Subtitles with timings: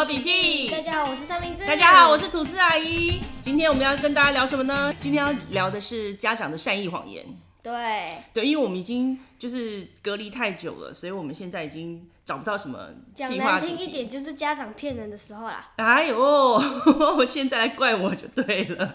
[0.00, 0.70] 活笔记。
[0.70, 1.66] 大家好，我是三明治。
[1.66, 3.20] 大家好，我是吐司阿姨。
[3.42, 4.90] 今天我们要跟大家聊什么呢？
[4.98, 7.22] 今天要聊的是家长的善意谎言。
[7.62, 13.28] 对对，因为我们已经就是隔离太久了，所以我们现在已经找不到什么计划。
[13.28, 15.70] 讲难听一点，就是家长骗人的时候啦。
[15.76, 16.62] 哎呦，
[17.28, 18.94] 现在来怪我就对了。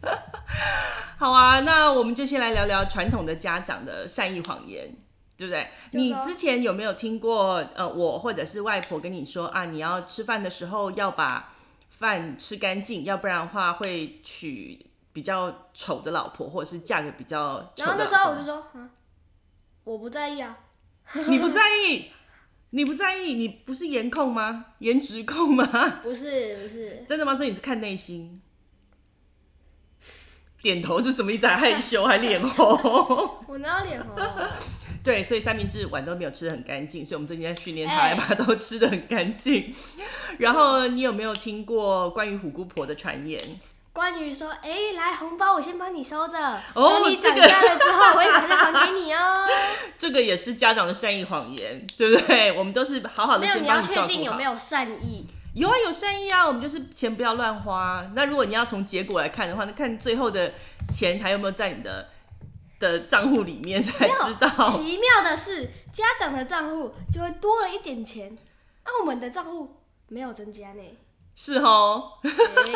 [1.18, 4.96] 好啊，那我们就先来聊聊传统的家长的善意谎言。
[5.36, 5.68] 对不对？
[5.92, 7.54] 你之前有没有听过？
[7.74, 11.52] 呃，我或者是外婆跟你说啊，你要吃饭的时候要把
[11.88, 17.96] 饭吃干净，要不然的话会娶比较丑的老婆，或者是嫁给比较丑的老婆。
[17.96, 18.90] 然后那时候我就说，嗯，
[19.84, 20.58] 我不在意啊。
[21.28, 22.10] 你不在意？
[22.70, 23.34] 你不在意？
[23.34, 24.66] 你不是颜控吗？
[24.80, 25.66] 颜值控吗？
[26.02, 27.04] 不是，不是。
[27.06, 27.34] 真的吗？
[27.34, 28.40] 所以你是看内心？
[30.62, 31.46] 点头是什么意思？
[31.46, 32.66] 还害羞还脸红？
[33.48, 34.16] 我哪有脸红？
[35.04, 39.62] 对，所以三明治碗都没有吃得很干净，所以我们最近在训练他，要 把它都吃的很干净。
[39.62, 39.74] 欸、
[40.38, 43.40] 然后你有没有听过关于虎姑婆的传言？
[43.92, 46.38] 关于说，哎、欸，来红包我先帮你收着，
[46.74, 49.46] 哦，等你长大了之后，我会把它还给你哦。
[49.98, 52.52] 这个也是家长的善意谎言，对不对？
[52.52, 53.40] 我们都是好好的。
[53.40, 55.26] 没有，你要确定有没有善意？
[55.54, 56.46] 有啊，有善意啊。
[56.46, 58.08] 我们就是钱不要乱花。
[58.14, 60.52] 那如果你要从结果来看的话，那看最后的
[60.90, 62.08] 钱还有没有在你的。
[62.90, 64.48] 的账户里面才知道。
[64.70, 68.36] 奇妙的是，家长的账户就会多了一点钱，
[68.84, 69.76] 那、啊、我们的账户
[70.08, 70.82] 没有增加呢。
[71.34, 72.18] 是哦，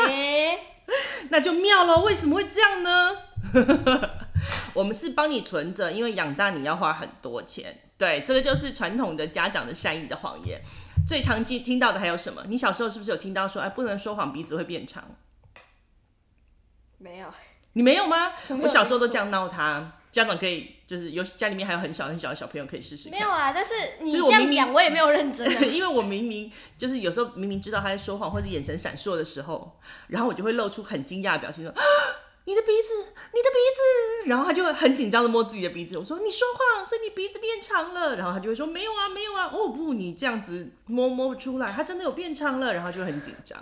[0.07, 0.59] 欸、
[1.29, 2.03] 那就妙了。
[2.03, 3.19] 为什么会这样呢？
[4.73, 7.83] 我们是帮你存着，因为养大你要花很多钱。
[7.99, 10.61] 对，这个就是传统的家长的善意的谎言。
[11.07, 12.45] 最常见听到的还有什么？
[12.49, 15.05] 你小时候是不是有听到说，哎，不能说谎，鼻子会变长？
[16.99, 17.29] 没有。
[17.77, 18.33] 你没有吗？
[18.49, 23.11] 我，我小时候都这样闹他，家长可以就是有家里面还有很小很小的小朋友可以试试。
[23.11, 25.61] 没有啊，但是你这样讲，我，也没有认真啊。
[25.71, 29.79] 因为我明明就是有时候明明知道他在说谎或者眼神闪烁的时候，
[30.09, 31.83] 然后我就会露出很惊讶的表情说：“啊，
[32.47, 35.99] 你的鼻子，你的鼻子。”然后他就会很紧张的摸自己的鼻子。
[35.99, 42.73] 我说：“你说话，所以你鼻子变长了。”然后他就会说：“没有啊，没有啊。”哦不，你这样子摸摸不出来，他真的有变长了。
[42.73, 43.59] 然后就很紧张。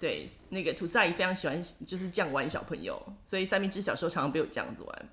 [0.00, 5.08] 对，那个吐司阿姨非常喜欢就是这样玩小朋友，所以三明治小时候常常被我这样子玩。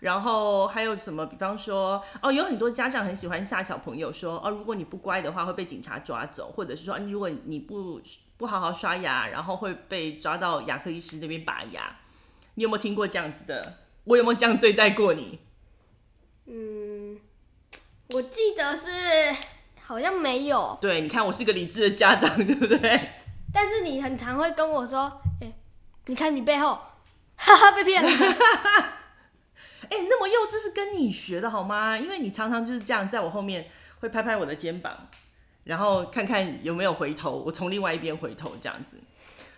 [0.00, 1.24] 然后还有什么？
[1.26, 8.00] 比方说，哦，有很多家长很喜欢吓小朋友说，哦，如果你不乖的话会被警察抓走，或者是说，如果你不
[8.36, 11.96] 不好好刷牙，然后会被抓到牙科医师那边拔牙。
[12.56, 13.78] 你有没有听过这样子的？
[14.04, 15.38] 我有没有这样对待过你？
[16.46, 17.18] 嗯，
[18.10, 18.88] 我记得是
[19.80, 20.78] 好像没有。
[20.80, 23.10] 对，你看我是个理智的家长， 对不对？
[23.52, 25.54] 但是你很常会跟我说，哎、欸，
[26.06, 26.78] 你看你背后，
[27.36, 28.08] 哈哈，被骗了。
[29.88, 31.98] 哎、欸，那么幼稚是跟你学的好吗？
[31.98, 33.68] 因为你常常就是这样，在我后面
[34.00, 35.08] 会拍拍我的肩膀，
[35.64, 38.96] 然后看看有没有回头，我从另外一边回头这样子。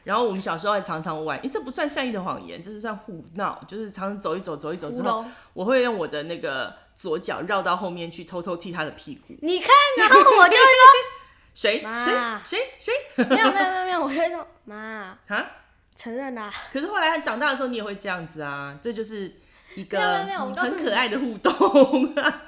[0.04, 9.34] 然后我们小时候还常常玩，哎、欸，这不算善意的谎言，这是算胡闹，就是常常走一走，走一走之后，我会用我的那个左脚绕到后面去，偷偷踢他的屁股。
[9.42, 11.18] 你看，然后我就会说。
[11.54, 12.12] 谁谁
[12.44, 12.92] 谁谁？
[13.24, 15.50] 没有没有没有没有，我会说妈啊，
[15.96, 16.48] 承认啦。
[16.72, 19.40] 可是后来他长大的时候，你也会这样子啊，这就是
[19.74, 19.98] 一个
[20.54, 22.42] 很可爱的互动啊，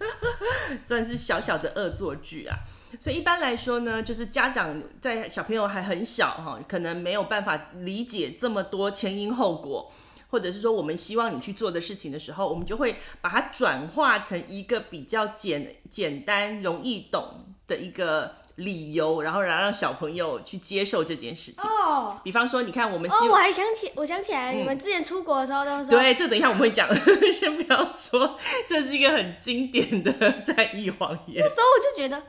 [0.84, 2.58] 算是小小的恶作剧啊。
[3.00, 9.90] 所以一般来说呢，就是家长在小朋友还很小哈，可能没有办法理解这么多前因后果。
[10.28, 21.64] 或者是说，我们希望你去做的事情的时候，我们就会把它转化成一个比较简简单、容易懂的一个理由，然后让让小朋友去接受这件事情。
[21.64, 26.92] 哦，比方说，你看，我们哦，我还想起，我想起来，嗯，你们之前出国的时候都说，对，这等一下我们会讲，
[27.32, 28.36] 先不要说，
[28.66, 31.36] 这是一个很经典的 善意谎言。
[31.38, 32.20] 那时候我就觉得，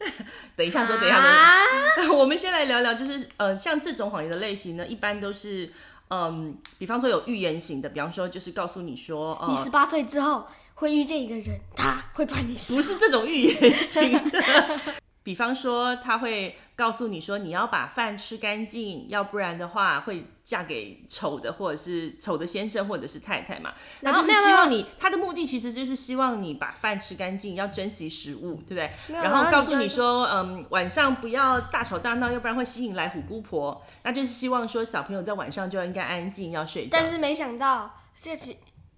[0.56, 5.72] 等一下说，等一下说，啊， 我们先来聊聊，就是呃，像这种谎言的类型呢，一般都是。
[6.12, 12.52] 嗯，比方说有预言型的，比方说就是告诉你说，呃、你十八岁之后会遇见一个人，他会把你。
[12.66, 14.42] 不是这种预言型的，
[15.22, 23.74] 比方说他会告诉你说，你要把饭吃干净，要不然的话会嫁给丑的，或者是丑的先生或者是太太嘛。
[24.00, 28.90] 那就是希望你，他的目的其实就是希望你把饭吃干净，要珍惜食物，对不对？
[29.08, 33.84] 然后告诉你说，嗯，晚上不要大吵大闹，要不然会吸引来虎姑婆。
[34.02, 36.88] 那就是希望说小朋友在晚上就应该安静，要睡觉。
[36.92, 37.86] 但是没想到
[38.18, 38.34] 这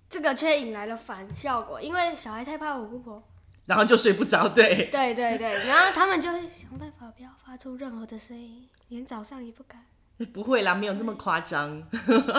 [0.08, 3.20] 这个却引来了反效果，因为小孩太怕虎姑婆。
[3.66, 4.88] 然后就睡不着，对。
[4.90, 9.84] 对对对，然后他们就会想办法不要发出任何的声音，连早上也不敢。
[10.32, 11.82] 不会啦，没有这么夸张。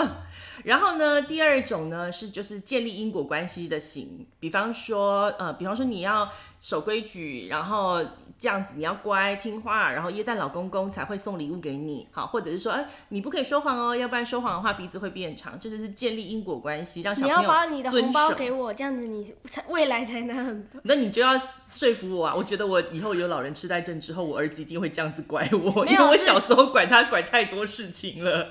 [0.64, 6.30] 然后呢，第二种呢是就是建立因果关系的型，比方说呃，比方说你要
[6.60, 8.02] 守规矩，然后
[8.38, 20.68] 这样子你要乖听话，然后耶诞老公公才会送礼物给你，好，或者是说，哎，你不可以说谎哦，要不然说谎的话鼻子会变长，这就是建立因果关系，让小朋友你要把你的红包给我，这样子你才未来才能很。
[20.84, 21.38] 那你就要
[21.68, 22.34] 说服我啊！
[22.34, 28.48] 我觉得我以后有老人痴呆症之后，我儿子一定会这样子拐我，因为我小时候拐他拐太多事情了。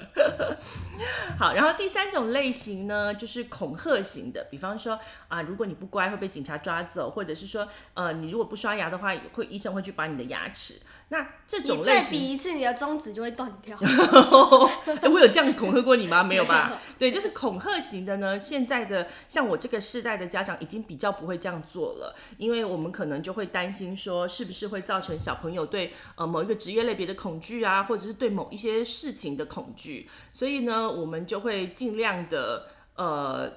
[1.38, 4.98] 好，然后第三种类型呢，就是恐吓型的，比方说
[5.28, 10.81] 啊，如果你不乖会被警察抓走，或者是说，呃，你如果不刷牙的话，会医生会去拔你的牙齿。
[11.10, 13.78] 那这种类型，你再比一次，你的中指就会断掉。
[15.02, 16.24] 欸，我有这样恐吓过你吗？
[16.24, 16.72] 没有吧？
[16.72, 16.78] 有。
[16.98, 18.40] 对，就是恐吓型的呢。
[18.40, 33.52] 现在的像我这个世代的家长，已经比较不会这样做了，因为我们可能就会担心说，是不是会造成小朋友对呃某一个职业类别的恐惧啊，或者是对某一些事情的恐惧，所以呢，我们就会尽量的呃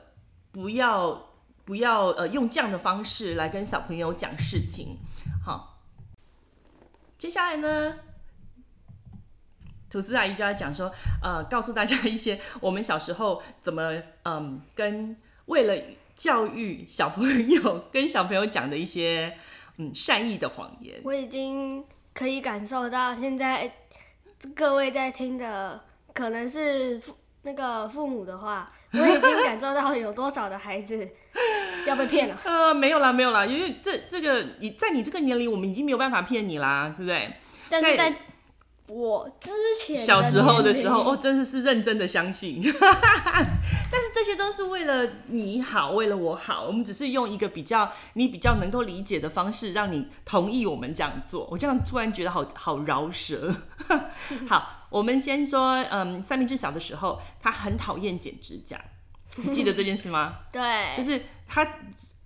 [0.53, 1.31] 不要
[1.65, 5.16] 不要呃用这样的方式来跟小朋友讲事情，好。
[7.19, 7.99] 接下来呢，
[9.89, 10.93] 吐司阿姨就要讲说，
[11.23, 15.17] 呃，告诉大家一些我们小时候怎么，嗯，跟
[15.47, 15.83] 为了
[16.15, 19.39] 教育小朋友，跟小朋友讲的一些，
[19.79, 21.01] 嗯，善意的谎言。
[21.05, 23.73] 我已经可以感受到，现在
[24.55, 25.83] 各位在听的，
[26.13, 31.09] 可能是父那个父母的话，我已经感受到有多少的孩子。
[31.91, 32.39] 要被骗了？
[32.45, 37.35] 呃，没有啦，没有啦，因为这这个你在你这个年龄，我们已经没有办法骗你啦，对不对？
[37.69, 38.15] 但是在
[38.89, 39.51] 我之
[39.81, 42.63] 前小时候的时候，哦，真的是认真的相信。
[42.63, 51.49] 但是这些都是为了你好，为了我好，我们只是用一个比较你比较能够理解的方式，让你同意我们这样做。
[51.51, 53.53] 我这样突然觉得好好饶舌。
[54.49, 58.81] 好，我们先说，嗯，三明治小的时候，他很讨厌剪指甲。
[59.37, 60.39] 你记得这件事吗？
[60.53, 61.67] 对，就是他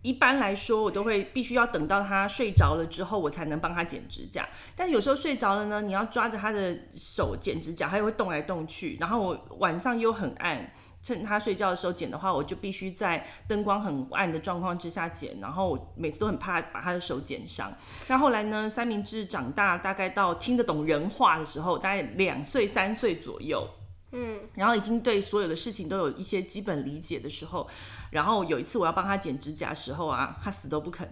[0.02, 4.48] 一般来说，我都会必须要等到他睡着了之后，我才能帮他剪指甲。
[4.74, 8.96] 但有时候睡着了呢，你要抓着他的手剪指甲，他又会动来动去。
[9.00, 10.72] 然后我晚上又很暗，
[11.02, 15.38] 趁他睡觉的时候剪的话，我就必须在灯光很暗的状况之下剪。
[15.38, 17.70] 然后我每次都很怕把他的手剪伤。
[18.08, 23.68] 那后来呢，三明治长大，大概到听得懂人话的时候，大概两岁三岁左右。
[24.12, 27.68] 嗯，然后已经对所有的事情都有一些基本理解的时候，
[28.10, 31.08] 然后有一次我要帮他剪指甲的时候啊，他死都不肯，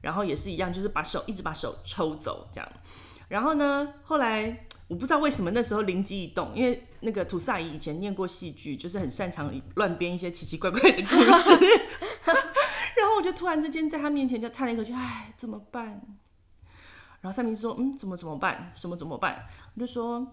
[0.00, 2.68] 然后也是一样，就是把手一直把手抽走这样。
[3.28, 11.50] 然后呢，后来我不知道为什么那时候灵机一动，因为那个吐司阿姨以前念过戏剧，就是很擅长乱编一些奇奇怪怪的故事。
[12.96, 16.00] 然后我就突然之间在他面前就叹了一口气，哎，怎么办？
[17.20, 18.70] 然后三明说，嗯，怎么怎么办？
[18.72, 19.44] 什么怎么办？
[19.74, 20.24] 我就说。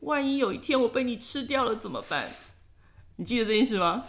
[0.00, 2.28] 万一有一天我被你吃掉了怎么办？
[3.16, 4.04] 你记得这件事吗？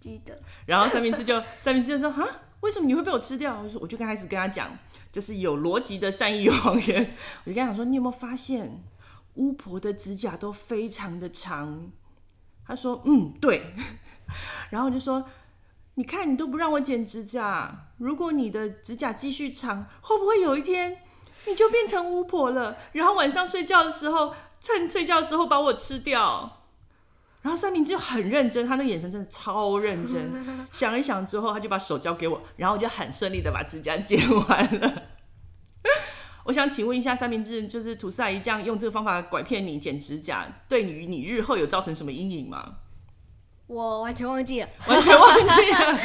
[0.00, 0.40] 记得。
[0.66, 2.26] 然后三明治就 三明治就说：“哈，
[2.60, 4.78] 为什么你会被我吃掉？”我说：“我就开始跟他讲，
[5.12, 7.14] 就是有逻辑的善意谎言。
[7.44, 8.82] 我就跟他讲说：你有没有发现
[9.34, 11.90] 巫婆的指甲都非常的长？
[12.66, 13.74] 他说：嗯，对。
[14.70, 15.26] 然后我就说：
[15.96, 20.98] 你看你都不让我剪指甲，如果你的指甲继续长，会不会有一天
[21.46, 22.78] 你就变成巫婆了？
[22.92, 26.62] 然后晚上睡觉的时候。”趁睡觉的时候把我吃掉，
[27.42, 30.32] 然后三明治很认真，他那眼神真的超认真。
[30.72, 35.02] 想一想之后，他就把手交给我，然后我就很顺利的把指甲剪完了。
[36.44, 42.76] 我想请问一下，三明治就是吐司阿姨这样用这个方法拐骗你剪指甲，对于你日后有造成什么阴影吗？
[43.66, 45.98] 我完全忘记了，完全忘记了。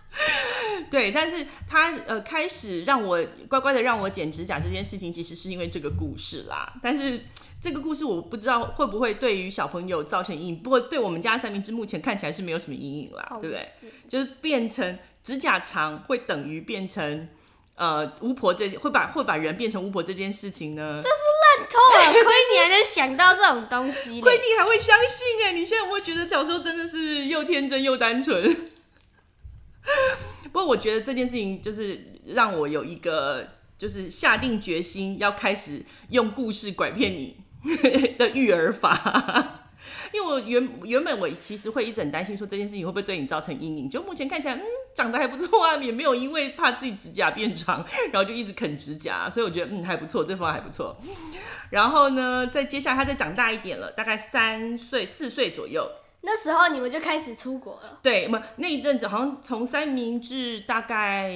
[0.90, 6.74] 对，但是他呃开始让我乖乖的让我剪指甲这件事情，其实是因为这个故事啦。
[6.82, 7.24] 但是。
[7.60, 13.70] 这个故事我不知道会不会对于小朋友造成阴影，不过对我们家三明治目前看起来是没有什么阴影啦，对不对？
[14.08, 17.28] 就是变成指甲长会等于变成
[17.74, 20.98] 呃巫婆这会把会把人变成巫婆这件事情呢？
[20.98, 21.14] 这是
[21.58, 25.52] 烂透了，亏你还能想到这种东西， 亏你还会相信哎！
[25.52, 28.56] 你现在有没有觉得小时候真的是又天真又单纯？
[30.44, 37.36] 不过我觉得这件事情就是让我有一个就是下定决心要开始用故事拐骗你。
[38.18, 39.66] 的育儿法，
[40.12, 43.88] 因为我原原本我其实会一直很担心，说这件事情会不会对你造成阴影。
[43.88, 44.62] 就目前看起来，嗯，
[44.94, 50.96] 长得还不错啊，也没有因为怕自己指甲变长，然后就一直啃指甲，所以我觉得嗯还不错，这方法还不错。
[51.70, 55.88] 然后呢，再接下来他再长大一点了，大概三岁四岁左右，
[56.22, 57.98] 那时候你们就开始出国了？
[58.02, 61.32] 对，那那一阵子好像从三明治大概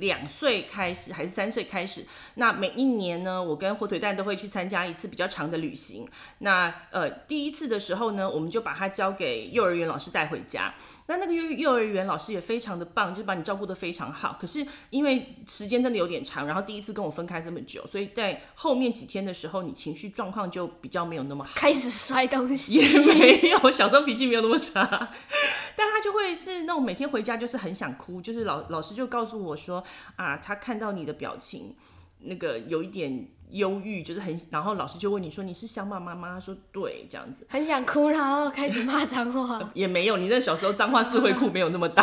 [0.00, 2.04] 两岁开始，还是三岁开始。
[2.34, 6.06] 那每一年呢，我跟火腿蛋都会去参加一次比较长的旅行。
[6.40, 10.74] 那呃，第一次的时候呢，我们就把它交给幼儿园老师带回家。
[11.08, 14.36] 那那个幼幼儿园老师也非常的棒，就是把你照顾得非常好。
[14.38, 22.74] 可是因为时间真的有点长，然后第一次跟我分开这么久，所以在后面几天的时候，你情绪状况就比较没有那么好，开始摔东西。
[22.74, 24.82] 也没有，小时候脾气没有那么差，
[25.76, 29.82] 但他就会是那种每天回家就是很想哭，就是老老师就告诉我说
[30.16, 31.74] 啊，他看到你的表情，
[32.20, 36.34] 那个有一点忧郁，就是很，然后老师就问你说你是想骂妈妈吗？
[36.34, 42.02] 他说对，这样子，很想哭，然后开始骂脏话， 也没有，你那小时候脏话智慧库没有那么大，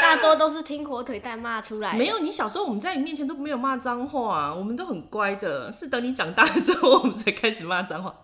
[0.00, 8.14] 大多都是听火腿蛋骂出来，没有，你小时候我们在你面前都没有骂脏话，我们都很乖的，是等你长大之后我们才开始骂脏话。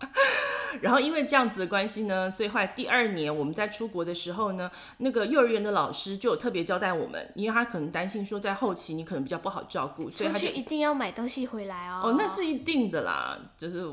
[0.80, 12.02] 然后因为这样子的关系呢，所以后来第二年我们在出国的时候呢，那个幼儿园的老师就有特别交代我们，因为他可能担心说在后期你可能比较不好照顾，所以他就一定要买东西回来哦。
[12.04, 13.84] 哦，那是一定的啦，就是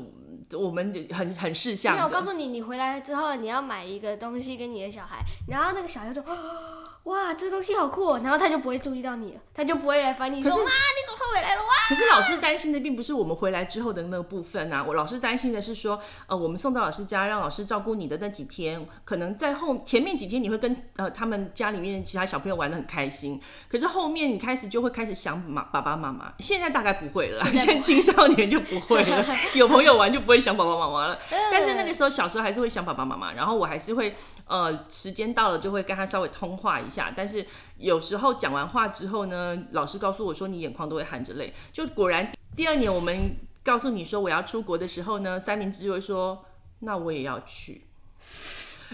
[0.52, 1.94] 我们很很事项。
[1.94, 5.18] 没有，我告诉你，你回来之后你要买一个东西给你的小孩，
[5.48, 6.34] 然后那个小孩就说。
[7.08, 8.18] 哇，这东西好酷喔！
[8.18, 10.52] 然后他就不会注意到你了，他就不会来烦你说。
[10.52, 11.62] 说啊，你怎么会回来了？
[11.62, 11.68] 哇！
[11.88, 26.34] 可是老师担心的并不是我们回来之后的那个部分啊，我老师担心的是说，呃，我们送到老师家，让老师照顾你的那几天，可能在后前面几天你会跟呃他们家里面其他小朋友玩的很开心，可是后面你开始就会开始想妈爸爸妈妈。
[26.40, 29.24] 现在大概不会了，现在青少年就不会了，
[29.56, 31.18] 有朋友玩就不会想爸爸妈妈了。
[31.50, 34.14] 但是那个时候小时候还是会想爸爸妈妈，然后我还是会
[34.46, 36.97] 呃时间到了就会跟他稍微通话一下。
[37.16, 41.52] 但是有时候讲完话之后呢，老师告诉我说，你眼眶都会含着泪。
[41.72, 46.44] 就果然第二年我们告诉你说我要出国的时候呢，三明治就会说，
[46.80, 47.82] 那我也要去。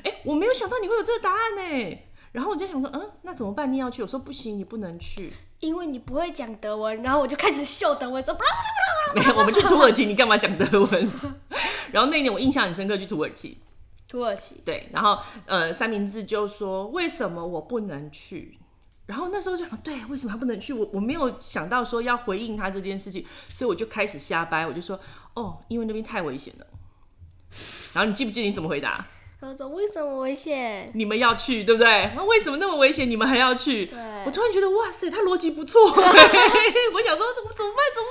[0.02, 1.98] 哎，我没有想到你会有这个答案呢。
[2.32, 3.72] 然后我就想说，嗯，那怎么办？
[3.72, 4.02] 你要去？
[4.02, 7.00] 我说不行，你不能去，因为你不会讲德文。
[7.00, 8.36] 然后我就开始秀德文，说，
[9.14, 11.12] 没有，我们去土耳其，你干嘛讲德文？
[11.92, 13.58] 然后那一年我印象很深刻，去土耳其。
[14.14, 18.56] 土耳其对，然后呃，三明治就说，为什么我不能去？
[19.06, 20.72] 然后那时候就想，对，为什么他不能去？
[20.72, 25.00] 我我没有想到说要回应他这件事情，所以我就开始瞎掰，我就说
[25.34, 26.66] 哦，因为那边太危险了。
[27.92, 29.04] 然后你记不记得你怎么回答？
[29.40, 30.88] 他说为什么危险？
[30.94, 32.12] 你们要去对不对？
[32.14, 33.10] 那为什么那么危险？
[33.10, 33.86] 你们还要去？
[33.86, 35.82] 对，我突然觉得哇塞，他逻辑不错。
[35.90, 36.14] 我想说
[37.34, 37.84] 怎么怎么办？
[37.92, 38.06] 怎么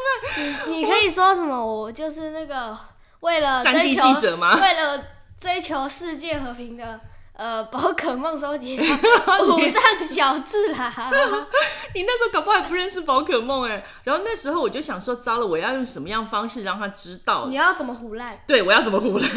[0.60, 0.70] 办？
[0.70, 1.66] 你你可以说什么？
[1.66, 2.78] 我就是那个
[3.22, 4.60] 为了战地记者吗？
[4.60, 5.02] 为了。
[5.44, 6.98] 追求世界和平的
[7.34, 8.84] 呃 宝可梦收集家
[9.44, 10.90] 五藏小智啦！
[11.94, 17.48] 你那时候搞不好还不认识宝可梦哎，然后那时候我就想说，糟了，我要用什么样方式让他知道？
[17.50, 18.42] 你要怎么胡赖？
[18.48, 19.28] 对，我要怎么胡赖？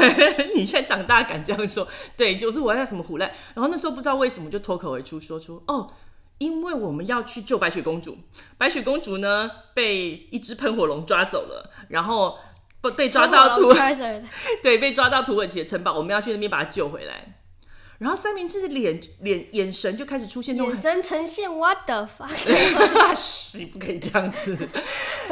[0.55, 1.89] 你现在长大敢这样说？
[2.17, 3.35] 对，就是我要怎么胡赖？
[3.55, 5.93] 然后那时候不知道为什么就脱口而出说出哦，
[6.39, 8.17] 因为我们要去救白雪公主，
[8.57, 12.39] 白雪公主呢被一只喷火龙抓走了，然后。
[12.97, 13.73] 被抓到土
[14.63, 17.35] 对，被抓到土耳其的城堡，我们要去那边把他救回来。
[17.99, 22.29] 然后三明治的脸脸眼神就开始出现那种眼神呈现 What the fuck？
[23.57, 24.55] 你不可以这样子，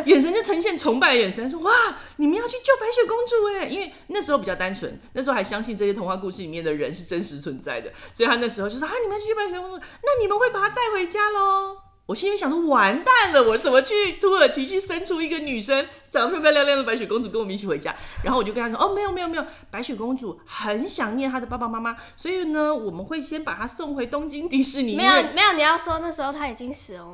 [0.07, 1.71] 眼神就呈现崇拜的眼神，说哇，
[2.17, 3.67] 你们要去救白雪公主哎！
[3.67, 11.77] 因为那时候比较单纯，那时候还相信这些童话故事里面的人是真实存在的，所以他那时候就说啊，你们要去救白雪公主，那你们会把她带回家喽。
[12.07, 17.95] 我心里想说，完蛋了，我怎么去土耳其去生出一个女生，长得漂漂亮亮的白雪公主跟我们一起回家？
[18.23, 24.97] 然后我就跟他说，哦，没有没有没有，白雪公主很想念她的爸爸妈妈，所以呢，我们会先把她送回东京迪士尼。
[24.97, 27.07] 没有没有，你要说那时候她已经死了，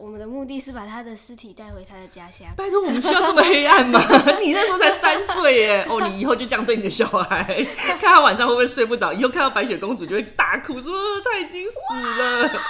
[0.00, 2.46] 我们的目的是把她的尸体带回她的家乡。
[2.56, 4.00] 拜托，我们需要这么黑暗吗？
[4.40, 5.86] 你那时候才三岁耶！
[5.90, 12.50] 哦，你以后就这样对你的小孩，看他晚上会不会睡不着，以后看到白雪公主就会大哭，说她已经死了。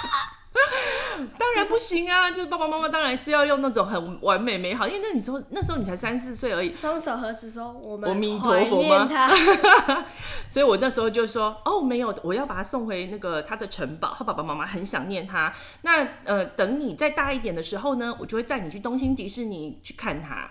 [1.37, 2.29] 当然不行啊！
[2.31, 9.07] 就是爸爸妈妈当然是要用那种很完美美好，因为那你说那时候你才三四岁而已，双手合十说我们阿弥陀佛吗？
[10.49, 15.53] 所以我那时候就说哦，没有，我要把他送回那个他的城堡，他爸爸妈妈很想念他。
[15.81, 20.49] 那呃，等你再大一点的时候呢，我就会带你去东兴迪士尼去看他。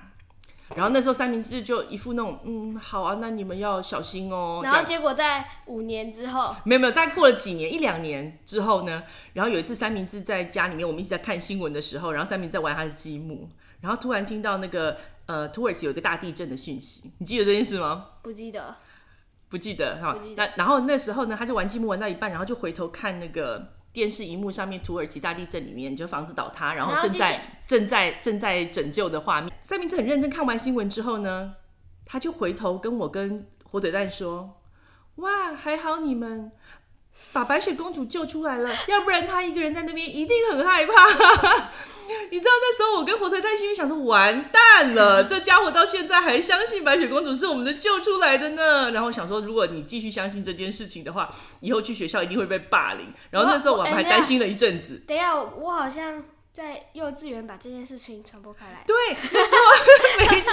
[0.76, 4.60] 然后那时候三明治就一副那种，嗯，好啊，那你们要小心哦。
[4.62, 13.48] 然后结果在五年之后，没有没有，大概过了几年，一两年之后呢，然后有一次三明治在家里面，我们一直在看新闻的时候，然后三明治在玩他的积木，
[13.80, 18.06] 然后突然听到那个呃土耳其有一个大地震的讯息，你记得这件事吗？
[18.22, 18.76] 不记得，
[19.48, 20.18] 不记得哈。
[20.36, 23.72] 那然后那时候呢，他就玩积木玩到一半，然后就回头看那个。
[23.98, 29.52] 电视荧幕上面，土耳其大地震里面，就房子倒塌，然后正在正在正在拯救的画面。
[29.60, 31.56] 三明治很认真看完新闻之后呢，
[32.06, 34.60] 他就回头跟我跟火腿蛋说
[35.18, 36.52] ：“哇，还好你们
[37.32, 40.92] 把白雪公主救出来了，要不然她一个人在那边一定很害怕。
[42.30, 48.90] 你知道那时候我跟火腿蛋心里想说，完蛋了，这家伙到现在还相信白雪公主是我们的救出来的呢。
[48.92, 51.28] 然后想说，如果你继续相信这件事情的话，
[51.60, 53.12] 以后去学校一定会被霸凌。
[53.30, 55.02] 然后那时候我们还担心了一阵子。
[55.06, 56.24] 等一下，我好像。
[56.58, 58.82] 在幼稚园把这件事情传播开来。
[58.84, 58.96] 对，
[59.32, 60.52] 那时候没错。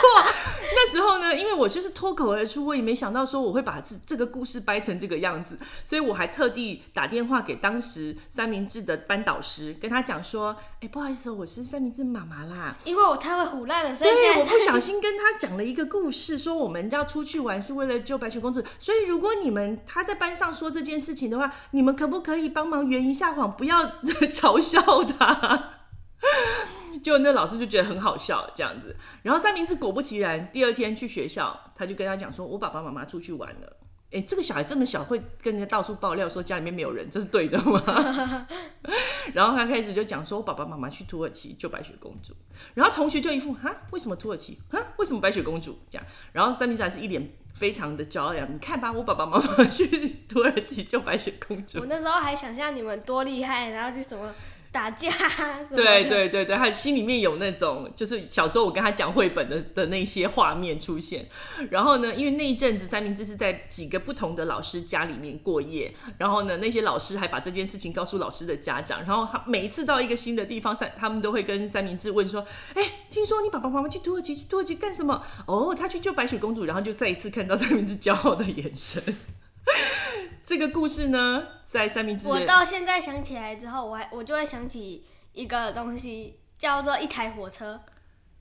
[0.61, 23.83] 那时候呢，因为我就是脱口而出，我也没想到说我会把这这个故事掰成这个样子，所以我还特地打电话给当时三明治的班导师，跟他讲说：“哎、欸，不好意思，我是三明治妈妈啦。”因为我太会唬烂了，所以对，我不小心跟他讲了一个故事，说我们要出去玩是为了救白雪公主，所以如果你们他在班上说这件事情的话，你们可不可以帮忙圆一下谎，不要
[24.31, 25.71] 嘲笑他？
[27.03, 33.77] 就那老师就觉得很好笑这样子，然后三明治果不其然，第二天去学校，他就跟他讲说：“我爸爸妈妈出去玩了。”
[34.11, 37.81] 哎，这个小孩这么小会跟人家到处爆料说家里面没有人，这是对的吗？
[39.33, 42.33] 然后他开始就讲说：“我爸爸妈妈去土耳其救白雪公主。”
[42.73, 44.57] 然后同学就一副哈，为什么土耳其？
[44.69, 45.77] 哈，为什么白雪公主？
[45.89, 49.87] 这样，然后三明治还是一脸非常的骄傲，你看吧，我爸爸妈妈去
[50.29, 51.79] 土耳其救白雪公主。
[51.79, 54.33] 我那时候还想象你们多厉害，然后就什么。
[54.75, 55.09] 打架，
[55.73, 61.25] 对对对对，他心里面有那种，就是小时候我跟他讲绘本的的那些画面出现。
[61.71, 68.99] 然后呢，因为那一阵子三明治是在几个不同的老师家里面过夜，然后呢，那些老师还把这件事情告诉老师的家长。
[69.05, 75.23] 然后他每一次到一个新的地方，三他们都会跟三明治问说：“哎，听说你爸爸妈妈去土耳其，去土耳其干什么？
[75.47, 79.01] 哦，他去救白雪公主。”然后就再一次看到三明治骄傲的眼神。
[80.45, 81.43] 这个故事呢？
[81.75, 87.81] 在三明治，我到现在想起来之后，我还我就会想起一个东西，叫做一台火车。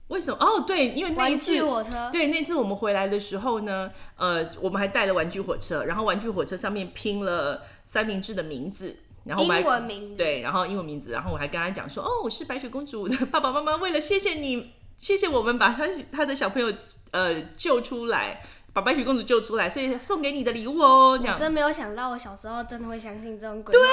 [0.09, 0.37] 为什么？
[0.39, 16.73] 哦，对，因为那一次火车，对，那次我们回来的时候呢，呃，我们还带了玩具火车，然后玩具火车上面拼了三明治的名字，然后我们英文名字，对，然后英文名字，然后我还跟他讲说，哦，我是白雪公主的爸爸妈妈，为了谢谢你，谢谢我们把他他的小朋友
[17.11, 18.43] 呃救出来。
[18.75, 21.17] 把白雪公主救出来，所以送给你的礼物哦。
[21.19, 23.73] 这样，真没有想到，我小时候真的会相信这种鬼。
[23.73, 23.81] 对。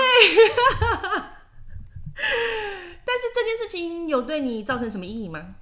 [3.03, 5.55] 但是这件事情有对你造成什么阴影吗？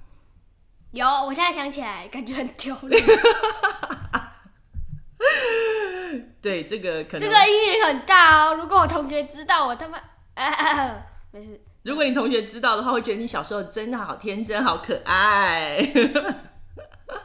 [0.92, 3.02] 有，我现在想起来，感觉很丢脸。
[6.42, 8.54] 对，这个可能这个阴影很大哦。
[8.54, 10.00] 如果我同学知道，我他妈……
[11.30, 11.60] 没事。
[11.82, 15.78] 如果你同学知道的话，会觉得你小时候真的好天真，好可爱。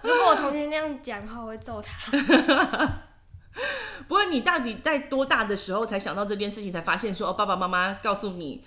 [0.01, 2.11] 如果我同学那样讲的话，我会揍他。
[4.07, 8.63] 不过你到底在多大的时候才想到这件事情，才发现说哦，爸爸妈妈告诉你，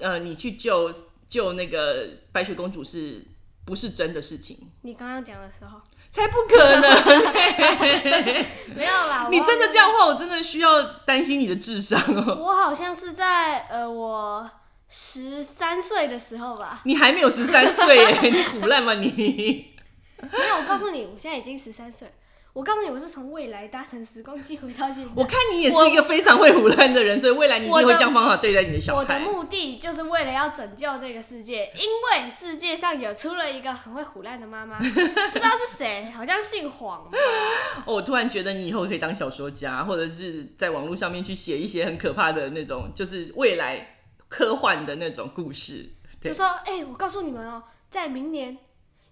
[0.00, 0.92] 呃，你去救
[1.28, 3.24] 救那个白雪公主是
[3.64, 4.58] 不是真的事情？
[4.82, 6.82] 你刚刚讲的时候，才不可能。
[8.76, 12.36] 没有啦， 你真的这样的话，我真的需要担心你的智商哦。
[12.38, 14.48] 我好像是在呃，我
[14.88, 16.82] 十三岁的时候吧。
[16.84, 19.74] 你还没有十三岁耶，你苦烂吗你？
[20.22, 22.08] 没有，我告诉你，我现在已经十三岁。
[22.52, 25.10] 我告诉你，我是从未来搭乘时光机回到现在。
[25.14, 29.02] 我看你也是一个非常会唬烂的人，所以未来你一定会这样方法对待你的小孩。
[29.02, 37.06] 我的目的就是为了要拯救这个世界，因为世界上有出了一个很会唬烂的妈妈，不知道是谁，好像姓黄。
[37.84, 43.98] 哦，我突然觉得你以后可以当小说家，或者是在网络上面去写一些很可怕的那种，就是未来
[44.28, 45.90] 科幻的那种故事。
[46.22, 48.56] 就说，哎、欸，我告诉你们哦，在明年。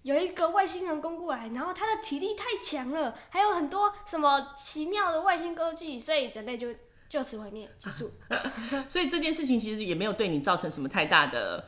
[0.05, 6.67] 有一个外星人攻过来，然后他的体力太强了，还有很多什么奇妙的外星科技，所以人类就
[7.09, 8.13] 就此毁灭 结束。
[8.87, 11.67] 所以这件事情其实也没有对你造成什么太大的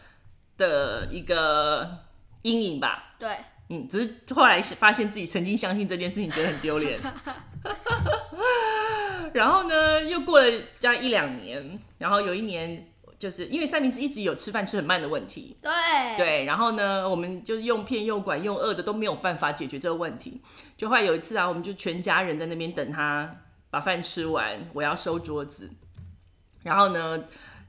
[0.56, 1.98] 的一个
[2.44, 3.16] 阴影吧？
[3.18, 7.00] 对，嗯，只是后来发现自己曾经相信这件事情，觉得很丢脸。
[9.34, 12.88] 然后呢，又过了加一两年，然后有一年。
[13.20, 15.72] 就是因为三明治一直有吃饭吃很慢的问题，对
[16.18, 20.40] 对，然后呢，我们就用片又管用饿的都没有办法解决这个问题。
[20.78, 23.38] 就后来有一次啊，我们就全家人在那边等他
[23.72, 25.72] 把饭吃完，我要收桌子。
[26.62, 27.24] 然后呢，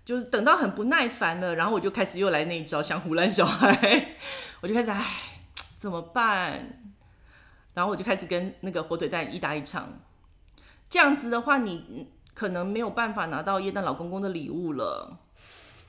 [0.05, 4.17] 就是等到很不耐烦了，然后我就开始又来那一招，想唬烂小孩，
[4.61, 5.05] 我就开始唉，
[5.79, 6.93] 怎么办？
[7.73, 10.01] 然后我就开始跟那个火腿蛋一打一场，
[10.91, 15.21] 这样子的话，你可能没有办法拿到耶诞老公公的礼物了。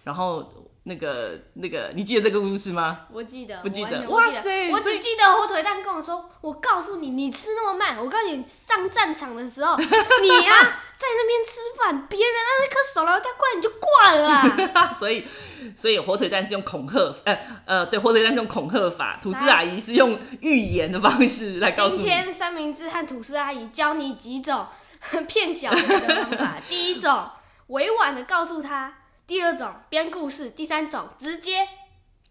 [0.09, 0.43] 然后
[0.85, 3.01] 那个那个，你记得这个故事吗？
[3.13, 4.09] 我记得，不记得。
[4.09, 4.71] 哇塞！
[4.71, 14.89] 我只记得火腿蛋跟我说：“我告诉你，你吃那么慢，我告诉你，上战场的时候， 你呀、啊、在那边吃饭，别人啊那颗手榴弹过来你就挂了啦。
[14.97, 15.27] ”所以，
[15.75, 22.01] 所以火腿蛋是用恐吓，呃呃，对，火腿蛋是用恐吓法，吐司阿姨是用预言的方式来告诉你。
[22.01, 24.65] 今天三明治和吐司阿姨教你几种。
[25.29, 26.55] 骗小孩的方法。
[26.67, 27.25] 第一种，
[27.67, 28.91] 委婉的告诉他；
[29.29, 31.59] 第二种，编故事；第三种，直接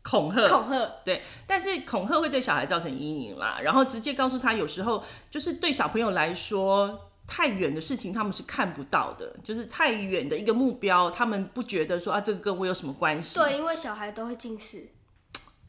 [0.02, 0.48] 恐吓。
[0.48, 0.84] 恐吓。
[1.04, 3.60] 对，但是恐吓会对小孩造成阴影啦。
[3.62, 7.04] 然后直接告诉他，有时候就是对小朋友来说。
[7.30, 13.38] 太远的事情他们是看不到的，就是太远的一个目标，他们不觉得说啊，这个跟我有什么关系？
[13.38, 14.88] 对，因为小孩都会近视。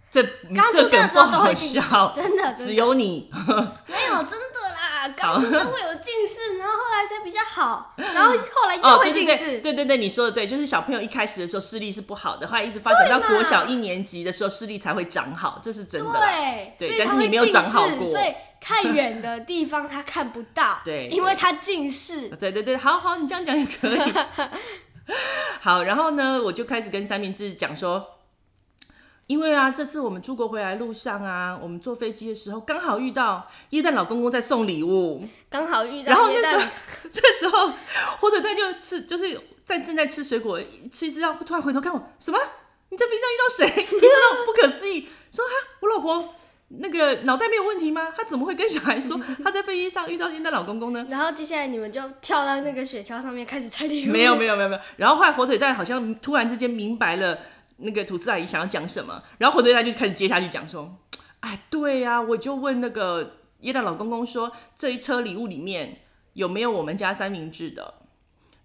[0.09, 0.23] 这
[0.55, 1.81] 刚出生的时候都会近视，
[2.15, 3.29] 真的，只有你
[3.87, 4.59] 没有，真的
[5.10, 9.34] 啦，刚出生会有近视，然后后来才比较好，然后后来又会近视。
[9.34, 16.12] 哦、对，对，对，对对对，你说的对，就是小朋友一开始的时候视力是不好的，后来一直发展到国小一年级的时候视力才会长好，这是真的。
[16.12, 22.30] 对，对，但是你没有长好过，所以 太远的地方他看不到， 对，因为他近视。
[22.30, 24.13] 对对对，好好，你这样讲也可以。
[25.62, 28.18] 好，然后呢，我就开始跟三明治讲说。
[29.29, 36.11] 因为啊，这次我们出国回来路上啊，我们坐飞机的时候刚好遇到耶诞老公公在送礼物，刚好遇到。
[36.11, 36.63] 然后 那时候，
[37.13, 37.71] 那时候
[38.19, 40.59] 火腿蛋就吃，就是在正在吃水果，
[40.91, 42.39] 吃一吃到突然回头看我，什么？
[42.89, 43.83] 你在飞机上遇到谁？
[43.97, 46.33] 遇到不可思议，说哈，我老婆
[46.69, 48.11] 那个脑袋没有问题吗？
[48.17, 49.15] 她怎么会跟小孩说
[49.45, 51.05] 她在飞机上遇到耶诞老公公呢？
[51.07, 54.11] 然后接下来你们就跳到那个雪橇上面开始拆礼物。
[54.11, 54.81] 没有没有没有没有。
[54.97, 57.37] 然后后来火腿蛋好像突然之间明白了。
[57.81, 60.97] 那个吐司阿姨想要讲什么，然后火腿蛋就开始接下去讲说
[61.39, 66.01] ：“哎，对呀、啊，我就问那个耶诞老公公说，这一车礼物里面
[66.33, 67.93] 有没有我们家三明治的？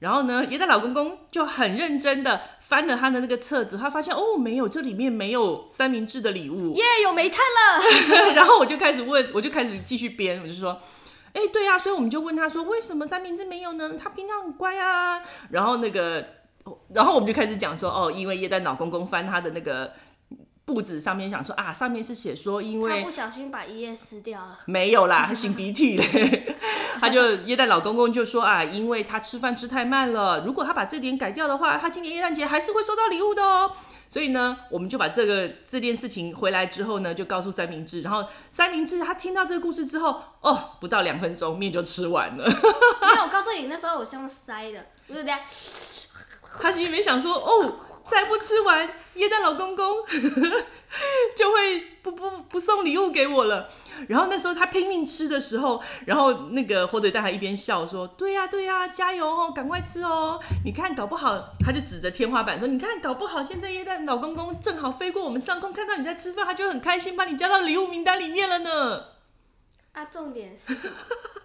[0.00, 8.32] 然后呢，耶诞老公公就很认真的翻了他的那个册子，他发现哦，没有，这里面没有三明治的礼物，耶、有煤炭了。
[8.34, 10.80] 然后我就开始问，我就开始继续编，我就说：
[11.32, 13.92] 哎，对呀、啊，所以我们就问他说，为什么三明治没有呢？
[13.94, 15.22] 他平常很乖啊。
[15.50, 16.26] 然后那个。
[16.92, 19.92] 然后我们就开始讲说，哦，因为耶诞老公公翻他的那个
[20.64, 26.56] 簿子上面，想说啊，上面是写说，因为他不小心把一页撕掉了，没有啦，他擤鼻涕嘞，
[27.00, 33.72] 他就耶诞老公公就说啊，因为他吃饭吃太慢了，如果他把这点改掉的话，他今年耶诞节还是会收到礼物的哦。
[34.08, 42.44] 所以呢，我们就把这个这件事情回来之后呢，就告诉三明治，然后三明治他听到这个故事之后，哦，不到两分钟面就吃完了。
[43.02, 45.40] 没有，我告诉你，那时候我是用塞的，不是这样。
[46.60, 49.96] 他心里面想说：“哦，再不吃完，耶诞老公公
[51.36, 53.68] 就会不不不送礼物给我了。”
[54.08, 60.40] 然后那时候他拼命吃的时候，然后那个火腿蛋还一边笑说：“对呀对呀，加油哦，赶快吃哦！
[60.64, 69.04] 你看，搞不好他就指着天花板说：‘你看，搞不好现在耶诞老公公正好飞过我们上空，看到你在吃饭，他就很开心，把你加到礼物名单里面了呢。’
[69.92, 70.76] 啊，重点是。”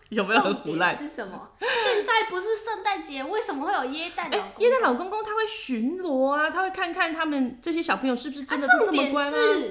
[0.10, 0.96] 有没有很胡烂？
[0.96, 1.50] 是什么？
[1.60, 4.64] 现在不是圣诞节，为什么会有耶诞老公公？
[4.64, 9.38] 耶诞老公公他会巡逻啊，他会看看他们这些小朋友是不是真的都这么乖吗？
[9.38, 9.68] 啊，重点是，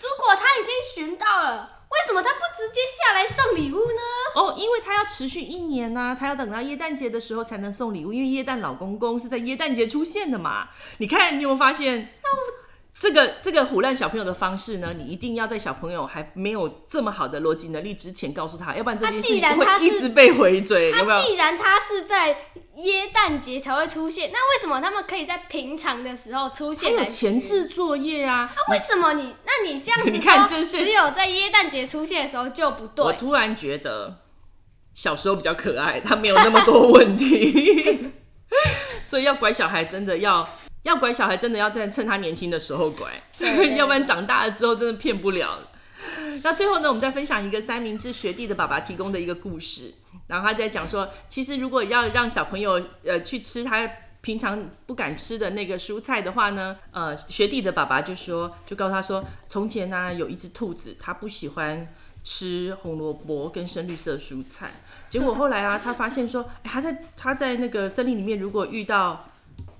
[0.00, 4.00] 如果他已经巡到了，为什么他不直接下来送礼物呢？
[4.34, 10.68] 哦，因为他要持续一年呐，啊，他要等到耶诞节的时候才能送礼物，因为耶诞老公公是在耶诞节出现的嘛。
[10.98, 12.14] 你看，你有没有发现？
[12.22, 12.63] 那我。
[12.96, 20.90] 这个这个唬烂小朋友的方式呢，你一定要在小朋友还没有这么好的逻辑能力之前告诉他，要不然这件事情会一直被回嘴。
[20.90, 21.22] 有没有？
[21.22, 22.28] 既然他是在
[22.76, 26.96] 耶诞节才会出现，那为什么他们可以在平常的时候出现？
[26.96, 28.50] 还有前置作业啊？
[28.54, 29.34] 那、啊、为什么你？
[29.44, 33.04] 那你这样子 看只有在耶诞节出现的时候就不对。
[33.04, 34.20] 我突然觉得
[34.94, 38.12] 小时候比较可爱，他没有那么多问题，
[39.04, 40.48] 所以要管小孩真的要。
[40.84, 43.22] 要拐小孩，真的要在趁他年轻的时候拐，
[43.76, 45.58] 要不然长大了之后真的骗不了。
[46.42, 49.94] 那最后呢，我们再分享一个三明治学弟的爸爸提供的一个故事。
[50.26, 53.88] 然后他在讲说，其实如果要让小朋友呃去吃他
[54.20, 61.86] 平常不敢吃的那个蔬菜的话呢，呃，学弟的爸爸就说，就告诉他说，从前呢、啊、有一只兔子，他不喜欢
[62.22, 64.70] 吃红萝卜跟深绿色蔬菜，
[65.08, 69.28] 结果后来啊，他发现说，哎，他在他在那个森林里面，如果遇到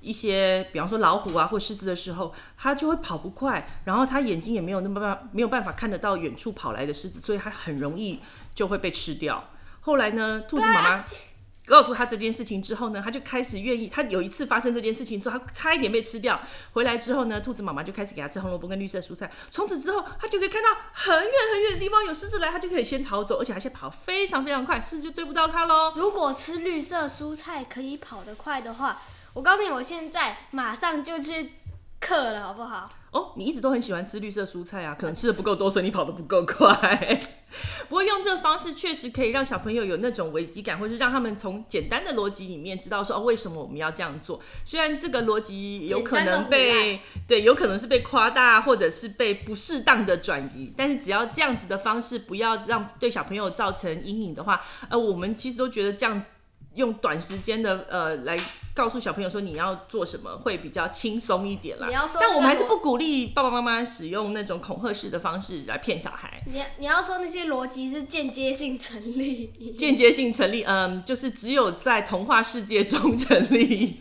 [0.04, 8.20] 一些，比方说老虎啊或狮子的时候，它就会跑不快，然后它眼睛也没有那么办没有办法看得到远处跑来的狮子，所以它很容易
[8.54, 9.42] 就会被吃掉。
[9.80, 11.04] 后来呢，兔子妈妈
[11.66, 13.88] 告诉他这件事情之后呢，他就开始愿意。
[13.88, 16.38] 他有一次发生这件事情，说他差一点被吃掉，
[16.72, 19.30] 回来之后呢，兔子妈妈就开始给他吃红萝卜跟绿色蔬菜。
[19.50, 25.92] 从此之后，他就可以看到很远很远的地方有狮子来，他就可以先逃走，而且而且跑非常非常快，狮子就追不到他喽。
[25.96, 28.98] 如果吃绿色蔬菜可以跑得快的话。
[29.34, 31.50] 我告诉你，我现在马上就去
[32.00, 32.88] 刻了，好不好？
[33.10, 37.20] 哦，你一直都很喜欢吃绿色蔬菜啊，可能吃的不够多，所以你跑得不够快。
[37.88, 44.40] 不过用这个方式确实可以让小朋友有那种危机感，或是让他们从简单的逻辑里面知道说，哦，为什么我们要这样做？
[44.64, 56.22] 虽然这个逻辑有可能被对，有可能是被夸大，或者是被不适当的转移，但是只要这样子的方式不要让对小朋友造成阴影的话，呃，我们其实都觉得这样。
[56.74, 58.36] 用短时间的呃来
[58.74, 61.86] 告诉小朋友说你要做什么会比较轻松一点啦。
[61.86, 66.42] 你要说，但我们还是不鼓励爸爸妈妈使用那种恐吓式的方式来骗小孩。
[66.52, 74.00] 你你要说那些逻辑是间接性成立，间接性成立，嗯，就是只有在童话世界中成立。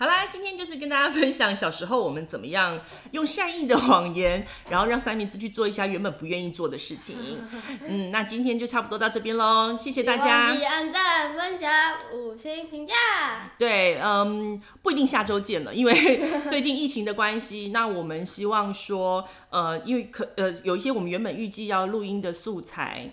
[0.00, 7.16] 好啦，今天就是跟大家分享小时候我们怎么样用善意的谎言，然后让三明治去做一下原本不愿意做的事情。
[7.86, 10.54] 嗯，那今天就差不多到这边喽，谢谢大家。
[10.54, 11.70] 按赞、分享、
[12.14, 12.94] 五星评价。
[13.58, 15.94] 对，嗯，不一定下周见了，因为
[16.48, 17.68] 最近疫情的关系。
[17.68, 23.12] 那我们希望说，呃，因为可呃有一些我们原本预计要录音的素材。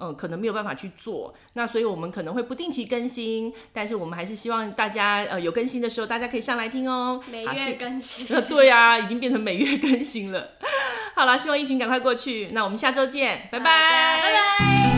[0.00, 7.22] 嗯，可能没有办法去做，那所以我们可能会不定期更新，但是我们还是希望大家呃有更新的时候，大家可以上来听哦。
[7.30, 8.26] 每月更新。
[8.34, 10.52] 呃，对啊，已经变成每月更新了。
[11.16, 14.97] 好了，希望疫情赶快过去，那我们下周见，拜拜，拜拜。